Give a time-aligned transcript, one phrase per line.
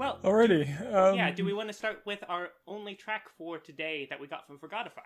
[0.00, 0.62] Well, already.
[0.62, 1.30] Um, yeah.
[1.30, 4.58] Do we want to start with our only track for today that we got from
[4.58, 5.02] Forgotify?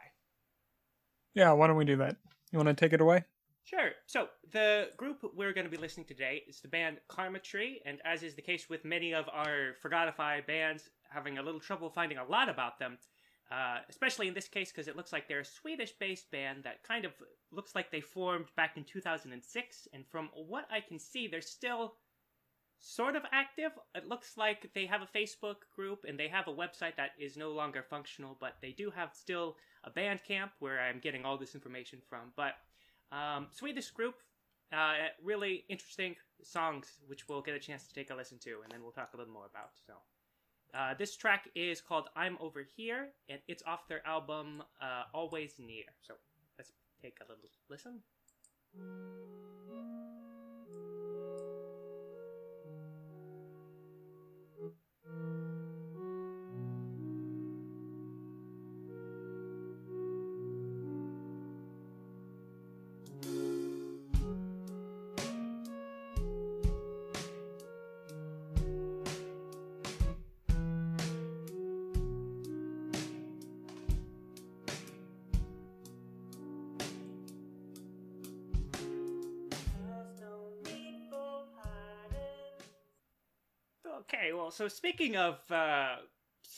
[1.34, 2.16] Yeah, why don't we do that?
[2.52, 3.24] You want to take it away?
[3.64, 3.90] Sure.
[4.06, 7.82] So the group we're going to be listening to today is the band Karma Tree,
[7.84, 11.90] and as is the case with many of our Forgotify bands, having a little trouble
[11.90, 12.96] finding a lot about them.
[13.50, 17.04] Uh, especially in this case, because it looks like they're a Swedish-based band that kind
[17.04, 17.12] of
[17.50, 21.94] looks like they formed back in 2006, and from what I can see, they're still
[22.84, 23.72] sort of active.
[23.94, 27.36] It looks like they have a Facebook group and they have a website that is
[27.36, 31.54] no longer functional, but they do have still a Bandcamp where I'm getting all this
[31.54, 32.32] information from.
[32.36, 32.54] But
[33.10, 34.16] um, Swedish group,
[34.72, 38.70] uh, really interesting songs, which we'll get a chance to take a listen to, and
[38.70, 39.70] then we'll talk a little more about.
[39.86, 39.94] So.
[40.76, 45.54] Uh, this track is called I'm Over Here, and it's off their album uh, Always
[45.60, 45.84] Near.
[46.02, 46.14] So
[46.58, 48.00] let's take a little listen.
[84.04, 85.96] Okay, well, so speaking of uh,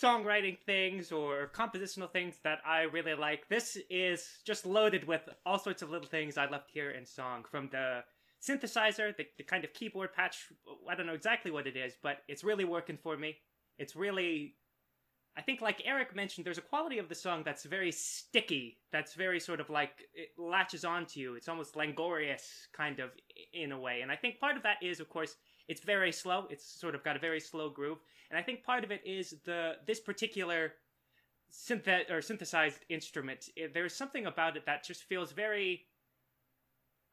[0.03, 5.59] songwriting things or compositional things that I really like, this is just loaded with all
[5.59, 7.45] sorts of little things I left here in song.
[7.49, 8.03] From the
[8.43, 10.49] synthesizer, the, the kind of keyboard patch,
[10.91, 13.37] I don't know exactly what it is, but it's really working for me.
[13.79, 14.57] It's really.
[15.39, 19.13] I think, like Eric mentioned, there's a quality of the song that's very sticky, that's
[19.13, 21.35] very sort of like it latches onto you.
[21.35, 23.11] It's almost languorous, kind of,
[23.53, 24.01] in a way.
[24.01, 25.37] And I think part of that is, of course,
[25.69, 26.47] it's very slow.
[26.51, 27.99] It's sort of got a very slow groove,
[28.31, 30.75] and I think part of it is the this particular
[31.53, 33.51] synthet or synthesized instrument.
[33.57, 35.87] It, there's something about it that just feels very,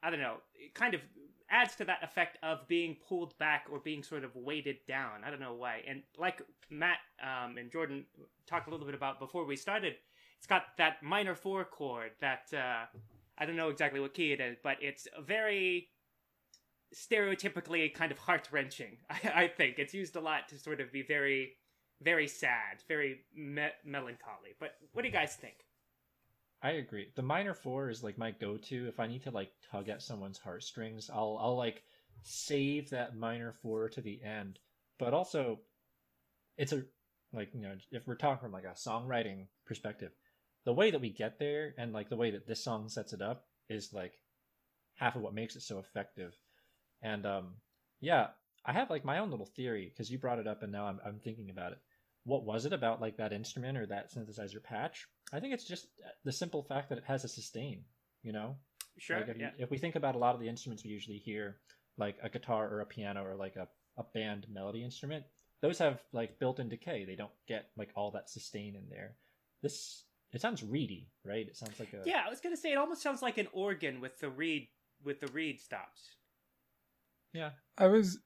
[0.02, 1.02] I don't know, it kind of
[1.50, 5.24] adds to that effect of being pulled back or being sort of weighted down.
[5.26, 5.84] I don't know why.
[5.88, 8.06] And like Matt um, and Jordan
[8.48, 9.96] talked a little bit about before we started,
[10.38, 12.86] it's got that minor four chord that uh,
[13.38, 15.90] I don't know exactly what key it is, but it's very
[16.94, 18.98] stereotypically kind of heart wrenching.
[19.10, 21.54] I, I, think it's used a lot to sort of be very,
[22.02, 24.56] very sad, very me- melancholy.
[24.60, 25.56] But what do you guys think?
[26.62, 27.10] I agree.
[27.16, 30.38] The minor four is like my go-to if I need to like tug at someone's
[30.38, 31.10] heartstrings.
[31.14, 31.84] I'll I'll like
[32.22, 34.60] save that minor four to the end.
[34.98, 35.60] But also,
[36.58, 36.84] it's a
[37.34, 40.12] like you know if we're talking from like a songwriting perspective,
[40.66, 43.22] the way that we get there and like the way that this song sets it
[43.22, 44.14] up is like
[44.96, 46.34] half of what makes it so effective.
[47.04, 47.48] And um,
[48.02, 48.28] yeah,
[48.66, 51.00] I have like my own little theory because you brought it up and now I'm,
[51.06, 51.80] I'm thinking about it.
[52.24, 55.06] What was it about like that instrument or that synthesizer patch?
[55.34, 55.88] I think it's just
[56.24, 57.84] the simple fact that it has a sustain,
[58.24, 58.56] you know?
[58.98, 59.18] Sure.
[59.18, 59.50] Like if, yeah.
[59.58, 61.58] if we think about a lot of the instruments we usually hear,
[61.98, 65.26] like a guitar or a piano or like a, a band melody instrument,
[65.62, 67.06] those have like built-in decay.
[67.06, 69.16] They don't get like all that sustain in there.
[69.62, 71.48] This it sounds reedy, right?
[71.48, 74.02] It sounds like a Yeah, I was gonna say it almost sounds like an organ
[74.02, 74.68] with the reed
[75.04, 76.16] with the reed stops.
[77.34, 77.52] Yeah.
[77.78, 78.20] I was,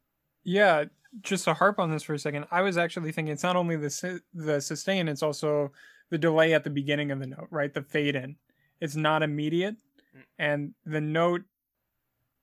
[0.44, 0.85] yeah,
[1.22, 3.75] just to harp on this for a second, I was actually thinking it's not only
[3.78, 5.72] the su- the sustain, it's also
[6.09, 7.73] the delay at the beginning of the note, right?
[7.73, 8.35] The fade in.
[8.81, 9.75] It's not immediate,
[10.16, 10.23] Mm.
[10.40, 11.44] and the note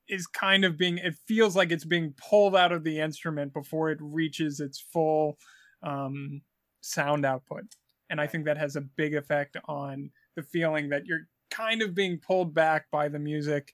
[0.07, 0.97] is kind of being.
[0.99, 5.39] It feels like it's being pulled out of the instrument before it reaches its full
[5.81, 6.41] um,
[6.81, 7.63] sound output,
[8.09, 11.95] and I think that has a big effect on the feeling that you're kind of
[11.95, 13.73] being pulled back by the music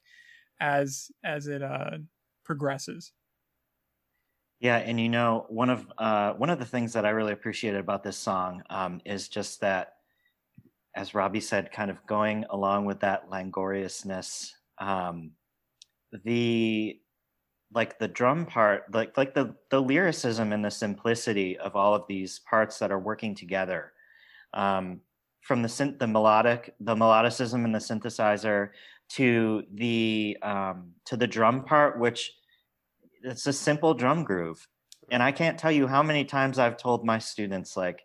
[0.59, 1.97] as as it uh
[2.43, 3.11] progresses.
[4.59, 7.79] Yeah, and you know, one of uh, one of the things that I really appreciated
[7.79, 9.95] about this song um, is just that,
[10.95, 14.51] as Robbie said, kind of going along with that langoriousness.
[14.77, 15.31] Um,
[16.23, 16.99] the
[17.73, 22.03] like the drum part, like like the the lyricism and the simplicity of all of
[22.07, 23.93] these parts that are working together,
[24.53, 25.01] um,
[25.41, 28.69] from the synth, the melodic, the melodicism and the synthesizer
[29.15, 32.33] to the um, to the drum part, which
[33.23, 34.67] it's a simple drum groove.
[35.11, 38.01] And I can't tell you how many times I've told my students, like,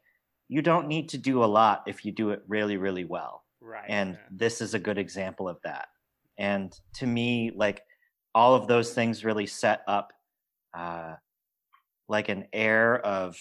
[0.48, 3.44] you don't need to do a lot if you do it really, really well.
[3.60, 3.84] Right.
[3.88, 4.18] And yeah.
[4.30, 5.88] this is a good example of that.
[6.36, 7.82] And to me, like,
[8.34, 10.12] all of those things really set up
[10.76, 11.14] uh,
[12.08, 13.38] like an air of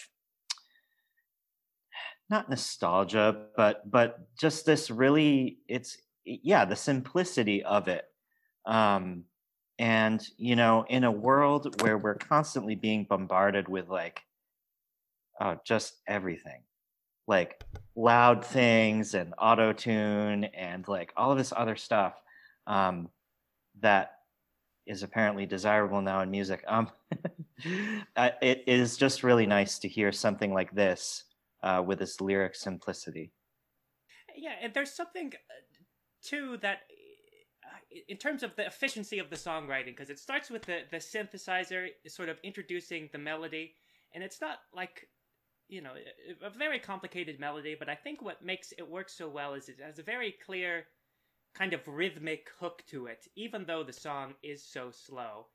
[2.30, 8.06] not nostalgia, but but just this really it's yeah the simplicity of it
[8.66, 9.24] um
[9.78, 14.22] and you know in a world where we're constantly being bombarded with like
[15.40, 16.62] oh, just everything.
[17.28, 17.64] Like
[17.96, 22.14] loud things and auto tune and like all of this other stuff
[22.68, 23.10] um,
[23.82, 24.12] that
[24.86, 26.64] is apparently desirable now in music.
[26.68, 26.92] Um,
[28.16, 31.24] uh, it is just really nice to hear something like this
[31.64, 33.32] uh, with this lyric simplicity.
[34.36, 35.34] Yeah, and there's something
[36.26, 36.80] too that,
[37.64, 40.98] uh, in terms of the efficiency of the songwriting, because it starts with the the
[40.98, 43.74] synthesizer sort of introducing the melody,
[44.14, 45.08] and it's not like
[45.68, 49.30] you know a, a very complicated melody, but I think what makes it work so
[49.30, 50.86] well is it has a very clear
[51.56, 55.48] kind of rhythmic hook to it, even though the song is so slow.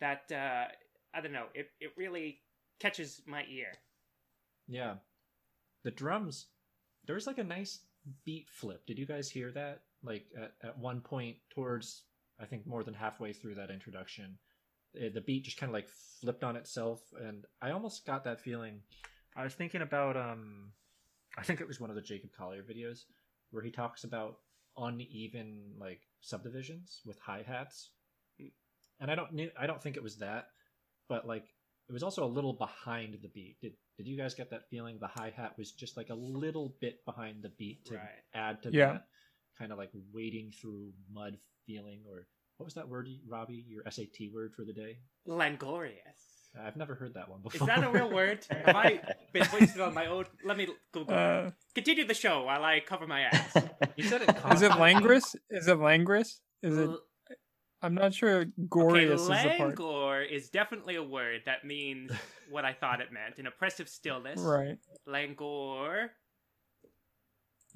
[0.00, 0.66] That uh,
[1.14, 2.40] I don't know, it it really
[2.78, 3.72] catches my ear.
[4.68, 4.94] Yeah.
[5.84, 6.46] The drums,
[7.06, 7.80] there's like a nice
[8.24, 8.86] beat flip.
[8.86, 9.80] Did you guys hear that?
[10.02, 12.04] Like at, at one point towards,
[12.40, 14.38] I think more than halfway through that introduction,
[15.00, 15.88] eh, the beat just kind of like
[16.20, 17.00] flipped on itself.
[17.20, 18.80] And I almost got that feeling.
[19.36, 20.72] I was thinking about, um,
[21.36, 23.00] I think it was one of the Jacob Collier videos
[23.50, 24.36] where he talks about
[24.76, 27.90] uneven like subdivisions with hi-hats.
[29.00, 30.46] And I don't, knew I don't think it was that,
[31.08, 31.44] but like
[31.88, 33.56] it was also a little behind the beat.
[33.60, 34.98] Did did you guys get that feeling?
[35.00, 38.08] The hi hat was just like a little bit behind the beat to Right.
[38.34, 38.92] add to Yeah.
[38.92, 39.06] that
[39.58, 42.26] kind of like wading through mud feeling, or
[42.56, 43.64] what was that word, Robbie?
[43.68, 44.98] Your SAT word for the day?
[45.26, 46.38] Langorious.
[46.60, 47.68] I've never heard that one before.
[47.68, 48.44] Is that a real word?
[48.50, 49.00] Have I
[49.32, 50.24] been wasted on my own?
[50.44, 51.14] Let me Google.
[51.14, 53.54] Uh, Continue the show while I cover my ass.
[53.96, 54.30] you said it.
[54.30, 54.78] is it confidently.
[54.78, 55.36] Langris?
[55.50, 56.40] Is it Langris?
[56.62, 56.90] Is it?
[57.80, 58.46] I'm not sure.
[58.72, 59.76] Okay, is the part.
[59.76, 62.10] langor is definitely a word that means
[62.50, 64.40] what I thought it meant: an oppressive stillness.
[64.40, 64.78] Right.
[65.08, 66.08] Langor.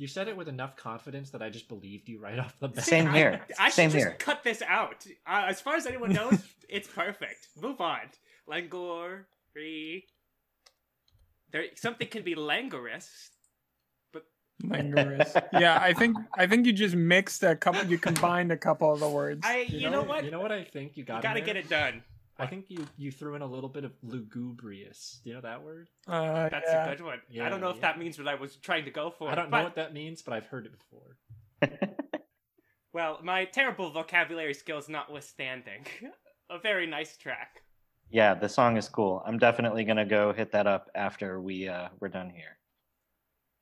[0.03, 2.85] You said it with enough confidence that I just believed you right off the bat.
[2.85, 3.41] Same here.
[3.57, 4.17] I, Same should just here.
[4.19, 5.07] cut this out.
[5.25, 7.47] Uh, as far as anyone knows, it's perfect.
[7.63, 8.01] Move on.
[8.51, 9.27] Langor.
[9.55, 10.05] Re.
[11.53, 13.31] There, something can be languorous.
[14.13, 14.25] But
[14.65, 15.37] languorous.
[15.53, 17.85] yeah, I think I think you just mixed a couple.
[17.85, 19.43] You combined a couple of the words.
[19.45, 20.25] I, you, know, what?
[20.25, 21.13] You know what I think you got.
[21.13, 21.47] You in gotta there?
[21.47, 22.03] get it done.
[22.39, 25.21] I think you you threw in a little bit of lugubrious.
[25.23, 25.89] Do you know that word?
[26.09, 26.87] Uh, That's yeah.
[26.87, 27.19] a good one.
[27.41, 27.83] I don't know if yeah.
[27.83, 29.31] that means what I was trying to go for.
[29.31, 31.19] I don't but, know what that means, but I've heard it before.
[32.93, 35.87] Well, my terrible vocabulary skills notwithstanding,
[36.51, 37.63] a very nice track.
[38.11, 39.23] yeah, the song is cool.
[39.27, 42.59] I'm definitely gonna go hit that up after we uh, we're done here.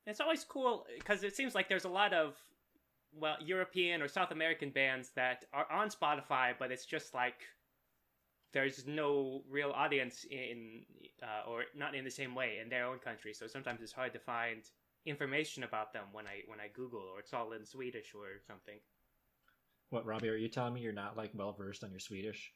[0.06, 2.34] It's always cool because it seems like there's a lot of
[3.14, 7.46] well European or South American bands that are on Spotify, but it's just like
[8.52, 10.82] there's no real audience in
[11.22, 13.32] uh, or not in the same way in their own country.
[13.32, 14.62] So sometimes it's hard to find
[15.06, 18.78] information about them when I when I Google or it's all in Swedish or something.
[19.90, 20.28] What, Robbie?
[20.28, 22.52] Are you telling me you're not like well versed on your Swedish?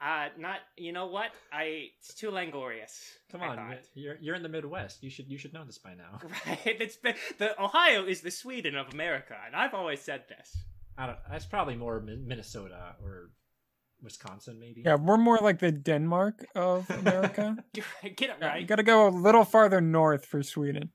[0.00, 3.18] Uh, not you know what I it's too langorious.
[3.30, 5.02] Come on, you're you're in the Midwest.
[5.02, 6.18] You should you should know this by now.
[6.46, 10.56] Right, it's been the Ohio is the Sweden of America, and I've always said this.
[10.98, 11.18] I don't.
[11.30, 13.30] That's probably more Minnesota or
[14.04, 14.82] Wisconsin, maybe.
[14.84, 17.56] Yeah, we're more like the Denmark of America.
[17.72, 18.60] Get it right.
[18.60, 20.90] You got to go a little farther north for Sweden.